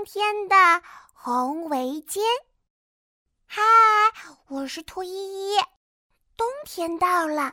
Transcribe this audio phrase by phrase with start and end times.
[0.00, 0.56] 冬天的
[1.12, 2.20] 红围巾。
[3.44, 3.60] 嗨，
[4.46, 5.58] 我是兔依依。
[6.38, 7.52] 冬天到了，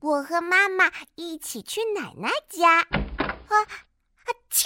[0.00, 2.80] 我和妈妈一起去奶奶家。
[2.80, 2.88] 啊
[3.50, 4.28] 啊！
[4.50, 4.62] 啾！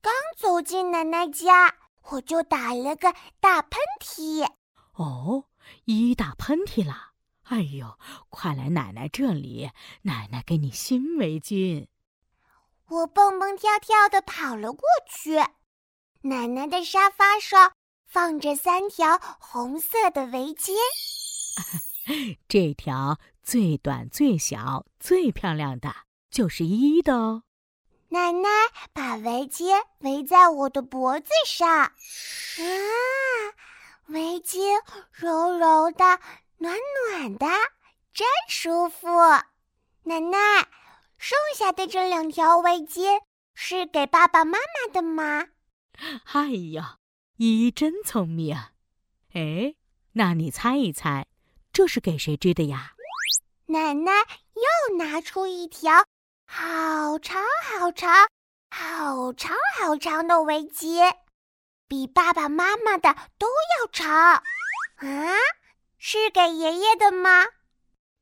[0.00, 4.50] 刚走进奶奶家，我就打了个大喷嚏。
[4.94, 5.44] 哦，
[5.84, 7.12] 依依打喷嚏了。
[7.42, 7.98] 哎呦，
[8.30, 9.70] 快来奶奶这里，
[10.00, 11.86] 奶奶给你新围巾。
[12.86, 15.36] 我蹦蹦跳跳的跑了过去，
[16.26, 17.72] 奶奶的沙发上
[18.06, 20.72] 放着三条红色的围巾。
[22.48, 25.94] 这条最短、最小、最漂亮的，
[26.30, 27.42] 就是依依的哦。
[28.08, 28.48] 奶奶
[28.94, 31.92] 把围巾围在我的脖子上，啊，
[34.06, 34.80] 围巾
[35.12, 36.20] 柔柔的。
[36.56, 36.74] 暖
[37.10, 37.46] 暖的，
[38.14, 39.08] 真舒服。
[40.04, 40.38] 奶奶，
[41.18, 43.20] 剩下的这两条围巾
[43.52, 45.48] 是给爸爸妈妈的吗？
[46.32, 46.98] 哎呀，
[47.36, 48.56] 依依真聪明。
[49.32, 49.74] 哎，
[50.12, 51.26] 那你猜一猜，
[51.72, 52.94] 这是给谁织的呀？
[53.66, 54.12] 奶奶
[54.54, 56.04] 又拿出一条
[56.46, 58.28] 好长好长、
[58.70, 61.16] 好长好长的围巾，
[61.88, 64.12] 比爸爸妈妈的都要长。
[64.16, 64.42] 啊？
[65.98, 67.46] 是给爷爷的吗？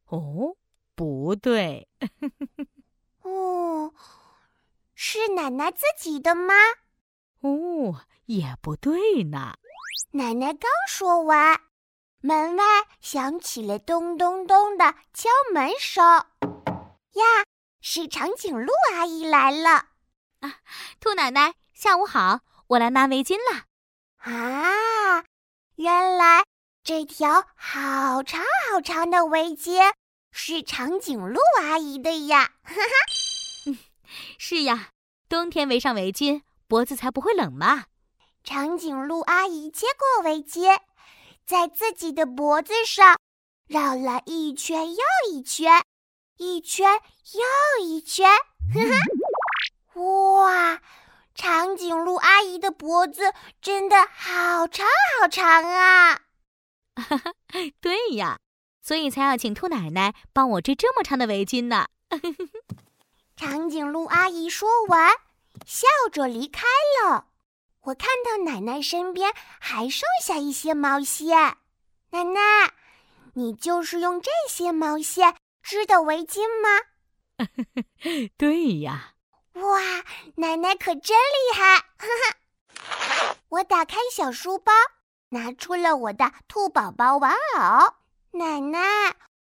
[0.06, 0.56] 哦，
[0.94, 1.88] 不对。
[3.22, 3.92] 哦，
[4.94, 6.54] 是奶奶自己的吗？
[7.42, 9.54] 哦，也不对呢。
[10.12, 11.60] 奶奶刚说完，
[12.20, 12.64] 门外
[13.00, 16.04] 响起了咚咚咚的敲门声。
[16.04, 17.44] 呀，
[17.80, 19.88] 是长颈鹿阿姨来了。
[20.40, 20.60] 啊，
[21.00, 23.64] 兔奶奶，下午好，我来拿围巾了。
[24.18, 25.24] 啊，
[25.76, 26.44] 原来。
[26.84, 29.92] 这条好长好长的围巾
[30.32, 33.78] 是长颈鹿阿姨的呀，哈 哈。
[34.36, 34.90] 是呀，
[35.28, 36.42] 冬天围上围巾，
[36.72, 37.84] 脖子才不会冷嘛。
[38.42, 40.80] 长颈鹿阿姨接过围巾，
[41.44, 43.18] 在自己的脖子上
[43.68, 45.84] 绕了一圈又一圈，
[46.38, 46.98] 一圈
[47.34, 48.26] 又一圈，
[48.72, 48.80] 哈
[49.92, 50.00] 哈。
[50.00, 50.80] 哇，
[51.34, 54.86] 长颈鹿阿姨的脖子真的好长
[55.20, 56.22] 好长啊！
[56.96, 57.34] 哈哈，
[57.82, 58.38] 对呀，
[58.80, 61.88] 所以才要请兔奶奶帮我织这么长的围巾呢。
[63.36, 65.12] 长颈鹿阿姨说完，
[65.66, 66.62] 笑着离开
[67.02, 67.28] 了。
[67.82, 71.56] 我看到奶奶身边还剩下一些毛线，
[72.10, 72.40] 奶奶，
[73.34, 77.46] 你就是用这些毛线织的围巾吗？
[78.36, 79.14] 对呀。
[79.54, 79.80] 哇，
[80.36, 81.78] 奶奶可真厉害！
[81.98, 82.06] 哈
[82.78, 84.72] 哈，我打开小书包。
[85.30, 87.94] 拿出了我的兔宝宝玩偶，
[88.32, 88.78] 奶奶，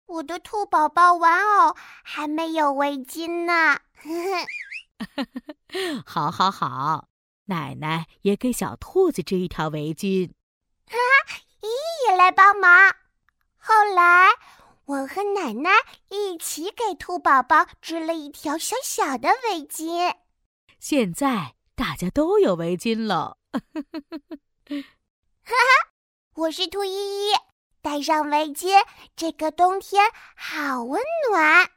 [0.06, 3.78] 我的兔宝宝玩偶还没有围巾呢。
[6.06, 7.08] 好，好，好，
[7.46, 10.30] 奶奶也给小兔子织一条围巾。
[10.88, 10.96] 哈
[11.26, 12.94] 哈，姨姨也来帮忙。
[13.56, 14.30] 后来，
[14.84, 15.70] 我和奶奶
[16.10, 20.14] 一起给兔宝宝织了一条小小的围巾。
[20.78, 23.38] 现在大家都有围巾了。
[23.52, 23.60] 哈
[25.44, 25.54] 哈，
[26.34, 27.32] 我是兔依依，
[27.82, 28.84] 戴上围巾，
[29.16, 30.04] 这个冬天
[30.36, 31.70] 好温暖。